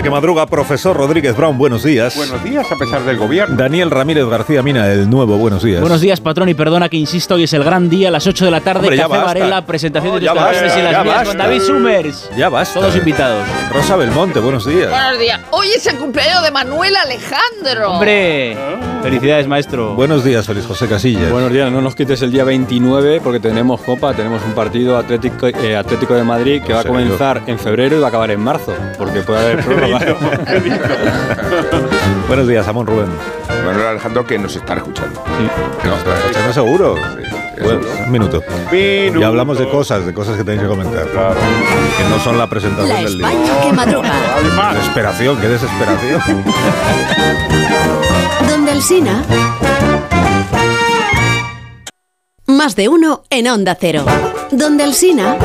[0.00, 2.16] España que madruga, profesor Rodríguez Brown, buenos días.
[2.16, 3.54] Buenos días, a pesar del gobierno.
[3.54, 5.82] Daniel Ramírez García Mina, el nuevo, buenos días.
[5.82, 8.46] Buenos días, patrón, y perdona que insisto, hoy es el gran día, a las 8
[8.46, 9.24] de la tarde, Hombre, Café basta.
[9.26, 11.36] Varela, presentación No, de tus canciones y las mías con.
[11.38, 12.30] David Summers.
[12.34, 12.80] Ya basta.
[12.80, 13.46] Todos invitados.
[13.70, 14.88] Rosa Belmonte, buenos días.
[14.90, 15.40] Buenos días.
[15.50, 17.92] Hoy es el cumpleaños de Manuel Alejandro.
[17.92, 18.56] Hombre,
[19.02, 19.94] felicidades, maestro.
[19.94, 21.30] Buenos días, Feliz José Casillas.
[21.30, 25.48] Buenos días, no nos quites el día 29 porque tenemos Copa, tenemos un partido Atlético,
[25.48, 28.40] eh, Atlético de Madrid que va a comenzar en febrero y va a acabar en
[28.40, 29.98] marzo, porque puede haber prórroga.
[32.28, 33.08] Buenos días, Amón Rubén.
[33.64, 35.22] Manuel Alejandro que nos están escuchando.
[36.28, 36.94] ¿Estás no seguro?
[37.62, 38.42] Bueno, un minuto.
[38.72, 39.20] Minuto.
[39.20, 41.06] Ya hablamos de cosas, de cosas que tenéis que comentar.
[41.06, 43.30] Que no son la presentación La del día.
[43.30, 44.12] España que madruga.
[44.74, 46.22] Desesperación, qué desesperación.
[48.48, 49.24] Donde el Sina.
[52.46, 54.04] Más de uno en Onda Cero.
[54.50, 55.36] Donde el Sina.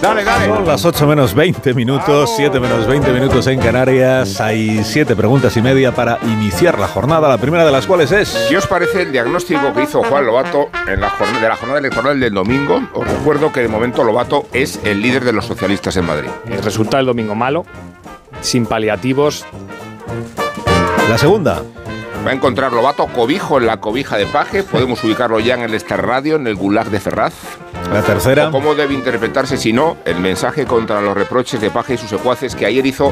[0.00, 0.46] Dale, dale.
[0.46, 4.40] Son las 8 menos 20 minutos, 7 menos 20 minutos en Canarias.
[4.40, 8.46] Hay 7 preguntas y media para iniciar la jornada, la primera de las cuales es...
[8.48, 11.80] ¿Qué os parece el diagnóstico que hizo Juan Lobato en la jornada, de la jornada
[11.80, 12.82] electoral del domingo?
[12.94, 16.30] Os recuerdo que de momento Lobato es el líder de los socialistas en Madrid.
[16.46, 17.66] El resultado del domingo malo,
[18.40, 19.44] sin paliativos.
[21.10, 21.62] La segunda.
[22.26, 24.62] Va a encontrar Lobato cobijo en la cobija de Paje.
[24.62, 27.32] Podemos ubicarlo ya en el Star Radio, en el Gulag de Ferraz.
[27.92, 28.48] La tercera.
[28.48, 32.10] ¿O ¿Cómo debe interpretarse, si no, el mensaje contra los reproches de Paje y sus
[32.10, 33.10] secuaces que ayer hizo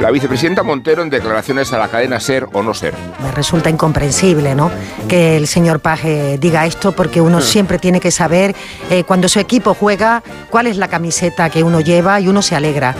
[0.00, 2.94] la vicepresidenta Montero en declaraciones a la cadena Ser o No Ser?
[3.22, 4.70] Me resulta incomprensible, ¿no?
[5.06, 8.56] Que el señor Paje diga esto porque uno siempre tiene que saber
[8.90, 12.56] eh, cuando su equipo juega cuál es la camiseta que uno lleva y uno se
[12.56, 12.94] alegra.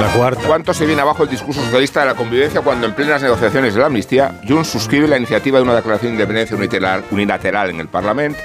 [0.00, 0.40] La cuarta.
[0.46, 3.80] ¿Cuánto se viene abajo el discurso socialista de la convivencia cuando en plenas negociaciones de
[3.80, 7.88] la amnistía, Junts suscribe la iniciativa de una declaración de independencia unilateral, unilateral en el
[7.88, 8.40] Parlamento?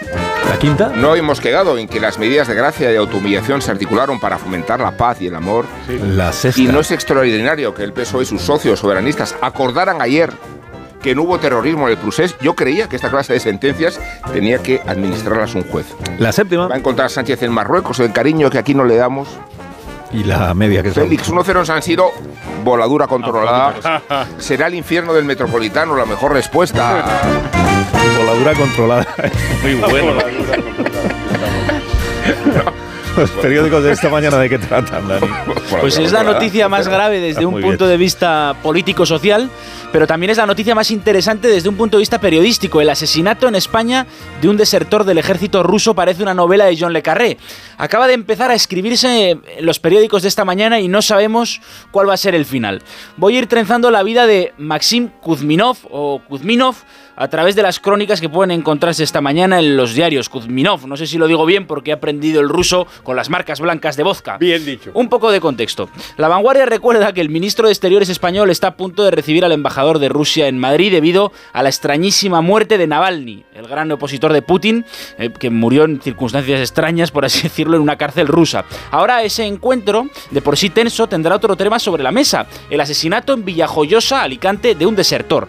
[0.49, 0.91] La quinta.
[0.93, 4.37] No hemos quedado en que las medidas de gracia y de autohumillación se articularon para
[4.37, 5.65] fomentar la paz y el amor.
[5.87, 6.61] La sexta.
[6.61, 10.33] Y no es extraordinario que el PSOE y sus socios soberanistas acordaran ayer
[11.01, 12.35] que no hubo terrorismo en el procés.
[12.41, 13.97] Yo creía que esta clase de sentencias
[14.33, 15.85] tenía que administrarlas un juez.
[16.19, 16.67] La séptima.
[16.67, 19.29] Va a encontrar Sánchez en Marruecos el cariño que aquí no le damos.
[20.11, 22.11] Y la media que es Félix 1-0 en San Siro,
[22.63, 24.01] voladura controlada.
[24.37, 27.05] ¿Será el infierno del metropolitano la mejor respuesta?
[28.17, 29.07] voladura controlada.
[29.61, 30.13] Muy bueno.
[33.17, 35.27] Los periódicos de esta mañana de qué tratan, Dani.
[35.79, 39.49] Pues es la noticia más grave desde un Muy punto de vista político-social,
[39.93, 42.81] pero también es la noticia más interesante desde un punto de vista periodístico.
[42.81, 44.05] El asesinato en España
[44.41, 47.37] de un desertor del ejército ruso parece una novela de John Le Carré.
[47.77, 52.09] Acaba de empezar a escribirse en los periódicos de esta mañana y no sabemos cuál
[52.09, 52.81] va a ser el final.
[53.17, 56.75] Voy a ir trenzando la vida de Maxim Kuzminov o Kuzminov
[57.15, 60.87] a través de las crónicas que pueden encontrarse esta mañana en los diarios Kuzminov.
[60.87, 63.95] No sé si lo digo bien porque he aprendido el ruso con las marcas blancas
[63.95, 64.37] de vodka.
[64.37, 64.91] Bien dicho.
[64.93, 65.89] Un poco de contexto.
[66.17, 69.51] La vanguardia recuerda que el ministro de Exteriores español está a punto de recibir al
[69.51, 74.33] embajador de Rusia en Madrid debido a la extrañísima muerte de Navalny, el gran opositor
[74.33, 74.85] de Putin,
[75.17, 78.65] eh, que murió en circunstancias extrañas, por así decirlo, en una cárcel rusa.
[78.91, 83.33] Ahora ese encuentro, de por sí tenso, tendrá otro tema sobre la mesa, el asesinato
[83.33, 85.47] en Villajoyosa, Alicante, de un desertor.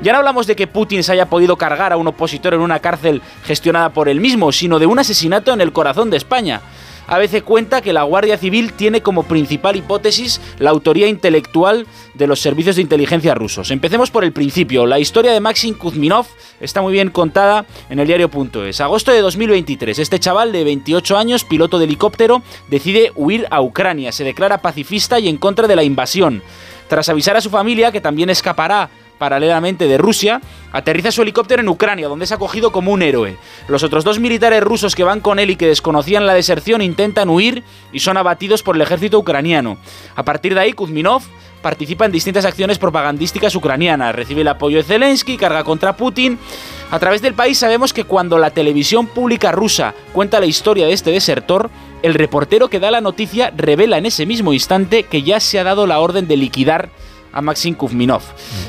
[0.00, 2.78] Ya no hablamos de que Putin se haya podido cargar a un opositor en una
[2.78, 6.60] cárcel gestionada por él mismo, sino de un asesinato en el corazón de España.
[7.08, 12.40] ABC cuenta que la Guardia Civil tiene como principal hipótesis la autoría intelectual de los
[12.40, 13.70] servicios de inteligencia rusos.
[13.70, 14.86] Empecemos por el principio.
[14.86, 16.26] La historia de Maxim Kuzminov
[16.60, 18.80] está muy bien contada en el diario.es.
[18.80, 19.98] Agosto de 2023.
[19.98, 24.12] Este chaval de 28 años, piloto de helicóptero, decide huir a Ucrania.
[24.12, 26.42] Se declara pacifista y en contra de la invasión.
[26.88, 30.40] Tras avisar a su familia que también escapará paralelamente de Rusia,
[30.72, 33.36] aterriza su helicóptero en Ucrania, donde es acogido como un héroe.
[33.68, 37.28] Los otros dos militares rusos que van con él y que desconocían la deserción intentan
[37.28, 39.78] huir y son abatidos por el ejército ucraniano.
[40.16, 41.22] A partir de ahí, Kuzminov
[41.62, 46.38] participa en distintas acciones propagandísticas ucranianas, recibe el apoyo de Zelensky, carga contra Putin.
[46.90, 50.92] A través del país sabemos que cuando la televisión pública rusa cuenta la historia de
[50.92, 51.70] este desertor,
[52.02, 55.64] el reportero que da la noticia revela en ese mismo instante que ya se ha
[55.64, 56.90] dado la orden de liquidar
[57.32, 58.22] a Maxim Kuzminov.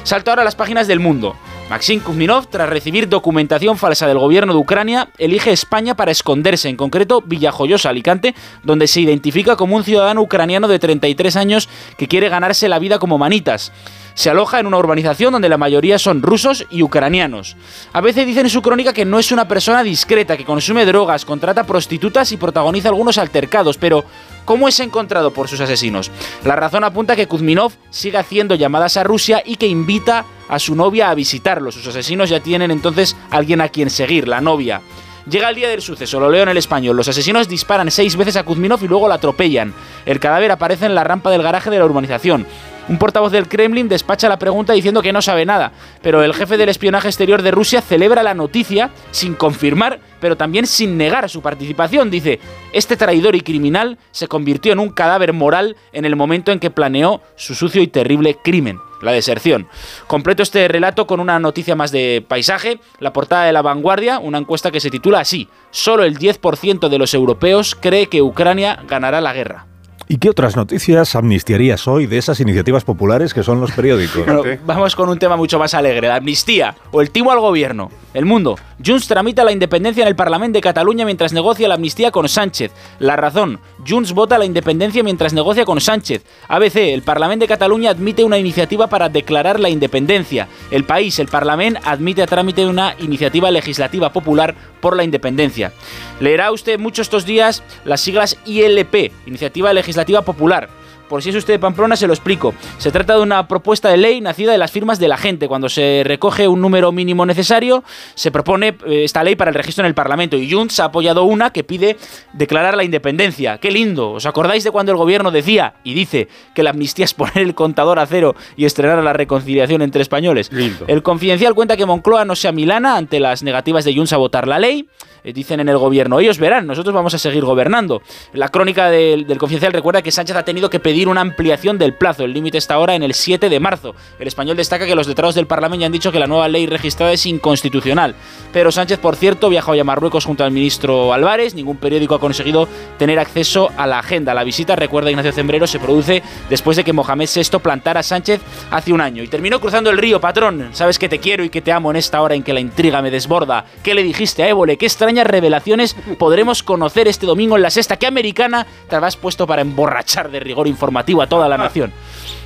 [0.03, 1.35] Salto ahora a las páginas del mundo.
[1.69, 6.75] Maxim Kuzminov, tras recibir documentación falsa del gobierno de Ucrania, elige España para esconderse, en
[6.75, 8.33] concreto Villajoyosa, Alicante,
[8.63, 12.97] donde se identifica como un ciudadano ucraniano de 33 años que quiere ganarse la vida
[12.97, 13.71] como manitas.
[14.15, 17.55] Se aloja en una urbanización donde la mayoría son rusos y ucranianos.
[17.93, 21.23] A veces dice en su crónica que no es una persona discreta, que consume drogas,
[21.23, 24.03] contrata prostitutas y protagoniza algunos altercados, pero
[24.49, 26.09] ¿cómo es encontrado por sus asesinos?
[26.43, 30.73] La razón apunta que Kuzminov sigue haciendo llamadas a Rusia y que invita a su
[30.73, 31.71] novia a visitarlo.
[31.71, 34.81] Sus asesinos ya tienen entonces alguien a quien seguir, la novia.
[35.29, 36.97] Llega el día del suceso, lo leo en el español.
[36.97, 39.71] Los asesinos disparan seis veces a Kuzminov y luego la atropellan.
[40.07, 42.47] El cadáver aparece en la rampa del garaje de la urbanización.
[42.89, 45.71] Un portavoz del Kremlin despacha la pregunta diciendo que no sabe nada,
[46.01, 50.65] pero el jefe del espionaje exterior de Rusia celebra la noticia sin confirmar, pero también
[50.65, 52.09] sin negar su participación.
[52.09, 52.39] Dice,
[52.73, 56.71] este traidor y criminal se convirtió en un cadáver moral en el momento en que
[56.71, 59.67] planeó su sucio y terrible crimen la deserción.
[60.07, 64.39] Completo este relato con una noticia más de paisaje, la portada de La Vanguardia, una
[64.39, 69.21] encuesta que se titula así, solo el 10% de los europeos cree que Ucrania ganará
[69.21, 69.68] la guerra.
[70.11, 74.25] ¿Y qué otras noticias amnistiarías hoy de esas iniciativas populares que son los periódicos?
[74.25, 77.91] Bueno, vamos con un tema mucho más alegre, la amnistía o el timo al gobierno.
[78.13, 78.57] El mundo.
[78.83, 82.71] Junts tramita la independencia en el Parlamento de Cataluña mientras negocia la amnistía con Sánchez.
[82.97, 83.59] La razón.
[83.87, 86.25] Junts vota la independencia mientras negocia con Sánchez.
[86.47, 86.77] ABC.
[86.77, 90.47] El Parlamento de Cataluña admite una iniciativa para declarar la independencia.
[90.71, 91.19] El país.
[91.19, 95.71] El Parlamento admite a trámite una iniciativa legislativa popular por la independencia.
[96.19, 100.69] Leerá usted mucho estos días las siglas ILP, Iniciativa Legislativa Popular.
[101.09, 102.53] Por si es usted de Pamplona, se lo explico.
[102.77, 105.47] Se trata de una propuesta de ley nacida de las firmas de la gente.
[105.47, 107.83] Cuando se recoge un número mínimo necesario,
[108.13, 110.37] se propone eh, esta ley para el registro en el Parlamento.
[110.37, 111.97] Y Junts ha apoyado una que pide
[112.33, 113.57] declarar la independencia.
[113.57, 114.11] ¡Qué lindo!
[114.11, 117.55] ¿Os acordáis de cuando el gobierno decía y dice que la amnistía es poner el
[117.55, 120.51] contador a cero y estrenar la reconciliación entre españoles?
[120.51, 120.85] Lindo.
[120.87, 124.47] El confidencial cuenta que Moncloa no se amilana ante las negativas de Junts a votar
[124.47, 124.87] la ley.
[125.23, 128.01] Eh, dicen en el gobierno, ellos verán, nosotros vamos a seguir gobernando.
[128.33, 131.93] La crónica del, del confidencial recuerda que Sánchez ha tenido que pedir una ampliación del
[131.93, 132.25] plazo.
[132.25, 133.95] El límite está ahora en el 7 de marzo.
[134.19, 136.65] El español destaca que los letrados del Parlamento ya han dicho que la nueva ley
[136.65, 138.15] registrada es inconstitucional.
[138.51, 141.53] Pero Sánchez, por cierto, viaja hoy a Marruecos junto al ministro Álvarez.
[141.53, 142.67] Ningún periódico ha conseguido
[142.97, 144.33] tener acceso a la agenda.
[144.33, 148.41] La visita, recuerda Ignacio Zembrero, se produce después de que Mohamed VI plantara a Sánchez
[148.71, 149.23] hace un año.
[149.23, 150.69] Y terminó cruzando el río, patrón.
[150.73, 153.01] Sabes que te quiero y que te amo en esta hora en que la intriga
[153.01, 153.65] me desborda.
[153.83, 154.77] ¿Qué le dijiste a Évole?
[154.77, 157.97] ¿Qué extrañas revelaciones podremos conocer este domingo en la sexta?
[157.97, 161.91] ¿Qué americana te habrás puesto para emborrachar de rigor informativo a toda la nación?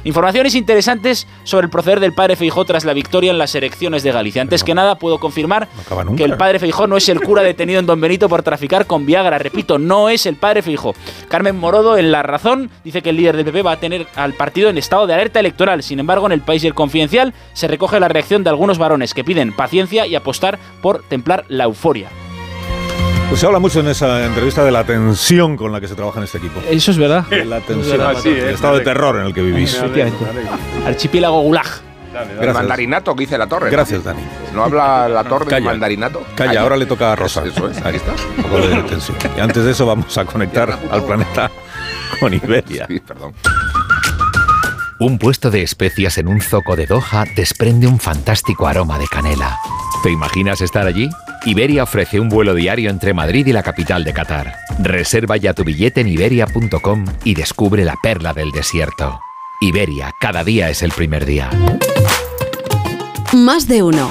[0.05, 4.11] Informaciones interesantes sobre el proceder del padre Feijó tras la victoria en las elecciones de
[4.11, 4.41] Galicia.
[4.41, 5.69] Antes que nada, puedo confirmar
[6.17, 9.05] que el padre Feijó no es el cura detenido en Don Benito por traficar con
[9.05, 9.39] Viagra.
[9.39, 10.93] Repito, no es el padre Feijó.
[11.29, 14.33] Carmen Morodo, en La Razón, dice que el líder del PP va a tener al
[14.33, 15.83] partido en estado de alerta electoral.
[15.83, 19.13] Sin embargo, en el país y el confidencial se recoge la reacción de algunos varones
[19.13, 22.09] que piden paciencia y apostar por templar la euforia.
[23.29, 26.19] Pues se habla mucho en esa entrevista de la tensión con la que se trabaja
[26.19, 26.61] en este equipo.
[26.69, 27.25] Eso es verdad.
[27.27, 29.73] De la tensión, verdad, sí, el eh, estado de terror en el que vivís.
[29.73, 30.23] Efectivamente.
[30.85, 31.65] Archipiélago Gulag.
[32.13, 32.53] El Gracias.
[32.53, 33.65] mandarinato que dice la torre.
[33.65, 33.71] ¿no?
[33.71, 34.21] Gracias, Dani.
[34.53, 35.65] ¿No habla la torre del Calla.
[35.65, 36.24] mandarinato?
[36.36, 37.43] Calla, ahora le toca a Rosa.
[37.43, 38.12] Eso es, ahí está.
[38.38, 39.17] Un poco de tensión.
[39.36, 41.50] Y antes de eso vamos a conectar al planeta
[42.19, 42.86] con Iberia.
[42.88, 43.33] Sí, perdón.
[45.00, 49.57] Un puesto de especias en un zoco de Doha desprende un fantástico aroma de canela.
[50.03, 51.09] ¿Te imaginas estar allí?
[51.45, 54.55] Iberia ofrece un vuelo diario entre Madrid y la capital de Qatar.
[54.79, 59.19] Reserva ya tu billete en iberia.com y descubre la perla del desierto.
[59.59, 61.50] Iberia, cada día es el primer día.
[63.33, 64.09] Más de uno.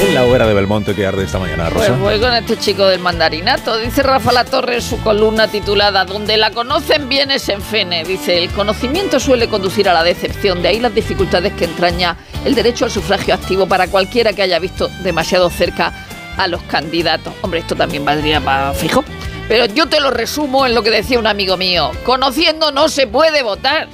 [0.00, 1.88] En la hoguera de Belmonte que arde esta mañana, Rosa.
[1.88, 3.78] Pues voy con este chico del mandarinato.
[3.78, 8.04] Dice Rafa La Torre en su columna titulada Donde la conocen bien es en Fene.
[8.04, 10.62] Dice, el conocimiento suele conducir a la decepción.
[10.62, 14.60] De ahí las dificultades que entraña el derecho al sufragio activo para cualquiera que haya
[14.60, 15.92] visto demasiado cerca
[16.36, 17.34] a los candidatos.
[17.42, 19.04] Hombre, esto también valdría para fijo.
[19.48, 21.90] Pero yo te lo resumo en lo que decía un amigo mío.
[22.04, 23.88] Conociendo no se puede votar.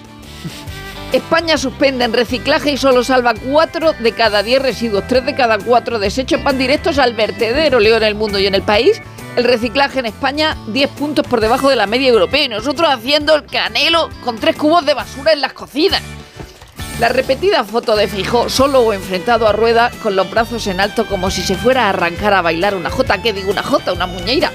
[1.12, 5.59] España suspende en reciclaje y solo salva 4 de cada 10 residuos, 3 de cada
[5.59, 9.00] 4 desechos van directos al vertedero, leo en el mundo y en el país.
[9.37, 13.35] El reciclaje en España 10 puntos por debajo de la media europea y nosotros haciendo
[13.35, 16.02] el canelo con 3 cubos de basura en las cocinas.
[17.02, 21.04] La repetida foto de Fijó solo o enfrentado a rueda con los brazos en alto
[21.04, 23.92] como si se fuera a arrancar a bailar una jota, ¿qué digo una jota?
[23.92, 24.52] Una muñeira.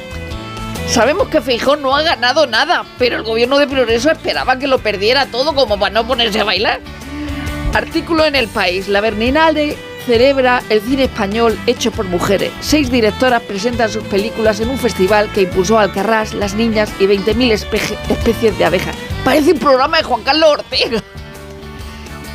[0.87, 4.77] Sabemos que Feijón no ha ganado nada, pero el gobierno de Progreso esperaba que lo
[4.79, 6.79] perdiera todo como para no ponerse a bailar.
[7.73, 8.87] Artículo en El País.
[8.87, 9.75] La Berninale
[10.05, 12.53] celebra el cine español hecho por mujeres.
[12.61, 17.51] Seis directoras presentan sus películas en un festival que impulsó Alcarrás, Las Niñas y 20.000
[17.51, 18.95] espe- especies de abejas.
[19.25, 21.03] Parece un programa de Juan Carlos Ortega.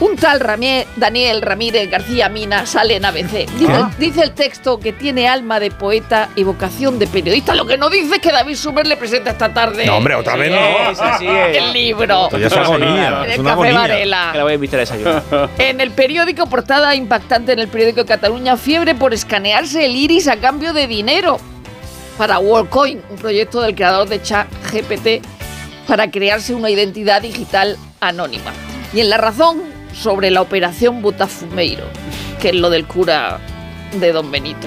[0.02, 3.46] Un tal Ramie- Daniel Ramírez García Mina sale en ABC.
[3.56, 3.90] Dice, Ah.
[3.98, 7.54] dice el texto que tiene alma de poeta y vocación de periodista.
[7.54, 9.86] Lo que no dice es que David Sumer le presenta esta tarde.
[9.86, 10.90] No, hombre, otra vez no.
[10.90, 11.56] Es así, es.
[11.56, 12.24] El libro.
[12.24, 13.78] Esto ya es agonía, El es una Café agonía.
[13.80, 14.28] Varela.
[14.32, 15.22] Que la voy a invitar a desayunar.
[15.58, 20.26] En el periódico, portada impactante en el periódico de Cataluña, fiebre por escanearse el iris
[20.26, 21.38] a cambio de dinero
[22.18, 25.24] para WorldCoin, un proyecto del creador de ChatGPT
[25.86, 28.50] para crearse una identidad digital anónima.
[28.92, 29.62] Y en La Razón,
[29.92, 31.84] sobre la operación Botafumeiro,
[32.40, 33.40] que es lo del cura
[34.00, 34.66] de Don Benito.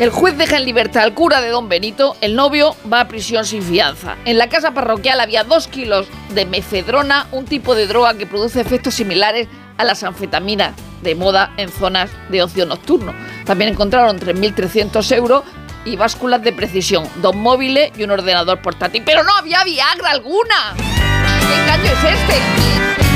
[0.00, 3.44] El juez deja en libertad al cura de Don Benito, el novio va a prisión
[3.44, 4.16] sin fianza.
[4.24, 8.60] En la casa parroquial había dos kilos de mefedrona, un tipo de droga que produce
[8.60, 13.14] efectos similares a las anfetaminas de moda en zonas de ocio nocturno.
[13.44, 15.44] También encontraron 3.300 euros
[15.84, 19.02] y básculas de precisión, dos móviles y un ordenador portátil.
[19.04, 20.74] ¡Pero no había Viagra alguna!
[20.76, 23.13] ¿Qué engaño es este?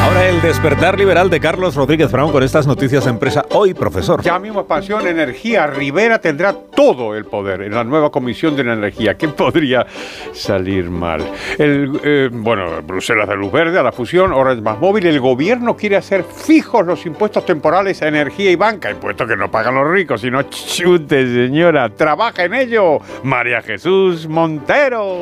[0.00, 4.22] Ahora el despertar liberal de Carlos Rodríguez Brown con estas noticias empresa hoy, profesor.
[4.22, 5.66] Ya mismo expansión energía.
[5.66, 9.16] Rivera tendrá todo el poder en la nueva comisión de la energía.
[9.16, 9.86] ¿Qué podría
[10.32, 11.20] salir mal?
[11.58, 15.04] El, eh, bueno, Bruselas de luz verde a la fusión, Orange más móvil.
[15.04, 18.90] El gobierno quiere hacer fijos los impuestos temporales a energía y banca.
[18.90, 21.88] Impuestos que no pagan los ricos, sino chute, señora.
[21.90, 22.98] Trabaja en ello.
[23.24, 25.20] María Jesús Montero.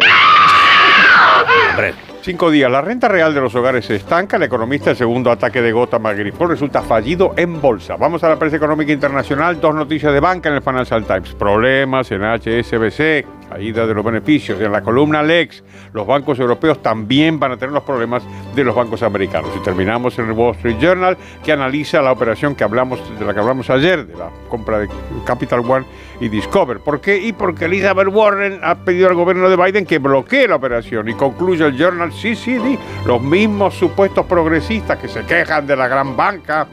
[1.70, 1.94] Hombre,
[2.26, 2.68] Cinco días.
[2.68, 4.36] La renta real de los hogares se estanca.
[4.36, 7.94] El economista, el segundo ataque de gota Magrifol, resulta fallido en bolsa.
[7.94, 9.60] Vamos a la prensa económica internacional.
[9.60, 11.34] Dos noticias de banca en el Financial Times.
[11.34, 13.46] Problemas en HSBC.
[13.48, 14.60] Caída de los beneficios.
[14.60, 18.24] En la columna Lex, los bancos europeos también van a tener los problemas
[18.56, 19.52] de los bancos americanos.
[19.56, 23.32] Y terminamos en el Wall Street Journal, que analiza la operación que hablamos, de la
[23.32, 24.88] que hablamos ayer, de la compra de
[25.24, 25.86] Capital One
[26.20, 26.80] y Discover.
[26.80, 27.18] ¿Por qué?
[27.18, 31.08] Y porque Elizabeth Warren ha pedido al gobierno de Biden que bloquee la operación.
[31.08, 35.76] Y concluye el Journal, sí, sí, sí, los mismos supuestos progresistas que se quejan de
[35.76, 36.66] la gran banca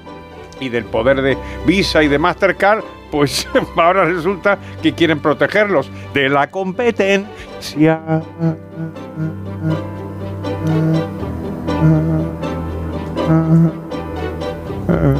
[0.59, 3.47] y del poder de Visa y de Mastercard, pues
[3.77, 8.01] ahora resulta que quieren protegerlos de la competencia.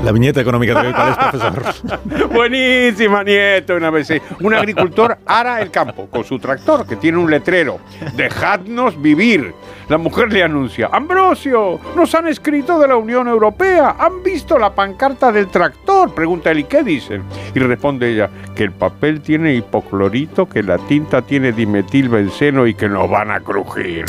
[0.04, 2.30] La viñeta económica de hoy, ¿cuál es?
[2.34, 4.10] Buenísima, nieto, una vez.
[4.42, 7.80] Un agricultor ara el campo con su tractor que tiene un letrero.
[8.16, 9.54] Dejadnos vivir.
[9.90, 13.98] La mujer le anuncia, Ambrosio, nos han escrito de la Unión Europea.
[14.00, 16.14] ¿Han visto la pancarta del tractor?
[16.14, 17.24] Pregunta él, ¿y qué dicen?
[17.54, 22.88] Y responde ella, que el papel tiene hipoclorito, que la tinta tiene dimetilbenceno y que
[22.88, 24.06] nos van a crujir.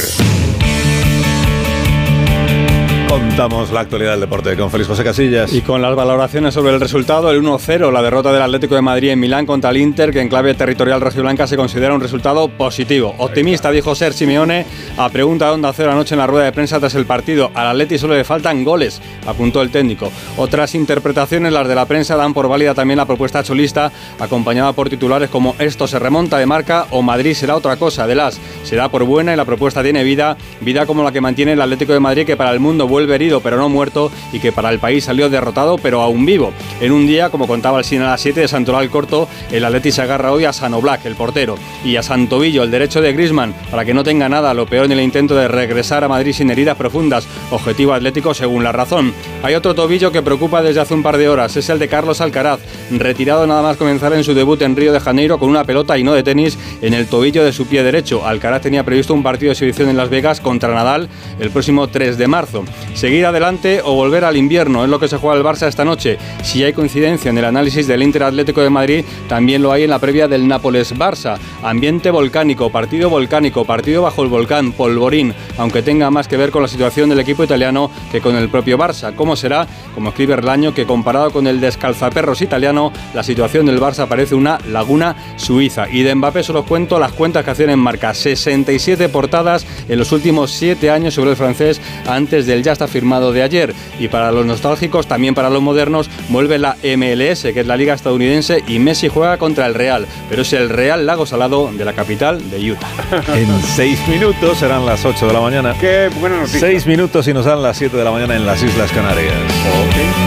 [3.08, 5.52] Contamos la actualidad del deporte con Félix José Casillas.
[5.52, 9.10] Y con las valoraciones sobre el resultado, el 1-0, la derrota del Atlético de Madrid
[9.10, 13.14] en Milán contra el Inter, que en clave territorial rojiblanca se considera un resultado positivo.
[13.18, 16.80] Optimista, dijo Ser Simeone a pregunta de Onda Cero anoche en la rueda de prensa
[16.80, 17.50] tras el partido.
[17.54, 20.10] Al Atleti solo le faltan goles, apuntó el técnico.
[20.36, 24.88] Otras interpretaciones, las de la prensa, dan por válida también la propuesta cholista, acompañada por
[24.88, 28.06] titulares como Esto se remonta de marca o Madrid será otra cosa.
[28.06, 31.52] De las será por buena y la propuesta tiene vida, vida como la que mantiene
[31.52, 34.52] el Atlético de Madrid, que para el mundo vuelve herido pero no muerto y que
[34.52, 36.52] para el país salió derrotado pero aún vivo.
[36.80, 39.90] En un día, como contaba el cine a las 7 de Santoral Corto, el Atleti
[39.90, 43.52] se agarra hoy a Sano Black, el portero, y a Santovillo, el derecho de Grisman,
[43.68, 46.50] para que no tenga nada, lo peor en el intento de regresar a Madrid sin
[46.50, 47.26] heridas profundas.
[47.50, 49.12] Objetivo atlético según la razón.
[49.42, 52.20] Hay otro tobillo que preocupa desde hace un par de horas, es el de Carlos
[52.20, 52.60] Alcaraz,
[52.92, 56.04] retirado nada más comenzar en su debut en Río de Janeiro con una pelota y
[56.04, 58.24] no de tenis en el tobillo de su pie derecho.
[58.24, 61.08] Alcaraz tenía previsto un partido de exhibición en Las Vegas contra Nadal
[61.40, 62.64] el próximo 3 de marzo.
[62.92, 66.18] Seguir adelante o volver al invierno es lo que se juega el Barça esta noche.
[66.42, 69.90] Si hay coincidencia en el análisis del Inter Atlético de Madrid, también lo hay en
[69.90, 71.38] la previa del Nápoles-Barça.
[71.62, 76.62] Ambiente volcánico, partido volcánico, partido bajo el volcán, polvorín, aunque tenga más que ver con
[76.62, 79.14] la situación del equipo italiano que con el propio Barça.
[79.14, 79.66] ¿Cómo será?
[79.94, 84.58] Como escribe Erlaño, que comparado con el descalzaperros italiano, la situación del Barça parece una
[84.68, 85.88] laguna suiza.
[85.90, 88.14] Y de Mbappé solo os cuento las cuentas que hacían en marca.
[88.14, 93.32] 67 portadas en los últimos 7 años sobre el francés antes del ya está firmado
[93.32, 93.74] de ayer.
[93.98, 97.94] Y para los nostálgicos, también para los modernos, vuelve la MLS, que es la liga
[97.94, 100.06] estadounidense, y Messi juega contra el Real.
[100.28, 102.88] Pero es el Real Lago Salado de la capital de Utah.
[103.34, 105.74] En 6 minutos serán las 8 de la mañana.
[105.80, 106.60] Qué buena noticia.
[106.60, 109.34] 6 minutos y nos dan las 7 de la mañana en las Islas Canarias.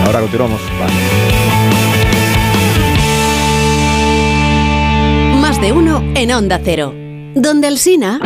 [0.05, 0.61] Ahora continuamos.
[5.41, 6.93] Más de uno en Onda Cero.
[7.35, 8.19] Donde el Sina.